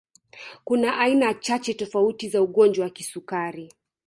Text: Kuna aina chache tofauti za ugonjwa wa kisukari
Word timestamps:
Kuna 0.63 0.97
aina 0.97 1.33
chache 1.33 1.73
tofauti 1.73 2.29
za 2.29 2.41
ugonjwa 2.41 2.83
wa 2.85 2.89
kisukari 2.89 3.71